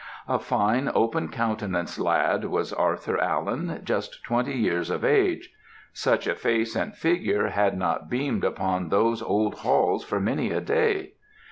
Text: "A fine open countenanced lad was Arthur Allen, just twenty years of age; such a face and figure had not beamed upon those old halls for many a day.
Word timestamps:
"A 0.27 0.39
fine 0.39 0.89
open 0.95 1.27
countenanced 1.27 1.99
lad 1.99 2.45
was 2.45 2.73
Arthur 2.73 3.19
Allen, 3.19 3.81
just 3.83 4.23
twenty 4.23 4.55
years 4.57 4.89
of 4.89 5.05
age; 5.05 5.53
such 5.93 6.25
a 6.25 6.33
face 6.33 6.75
and 6.75 6.97
figure 6.97 7.49
had 7.49 7.77
not 7.77 8.09
beamed 8.09 8.43
upon 8.43 8.89
those 8.89 9.21
old 9.21 9.59
halls 9.59 10.03
for 10.03 10.19
many 10.19 10.49
a 10.49 10.59
day. 10.59 11.13